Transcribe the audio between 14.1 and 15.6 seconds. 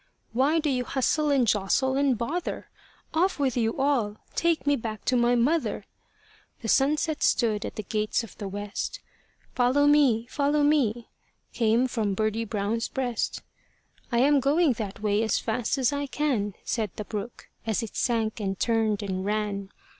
"I am going that way as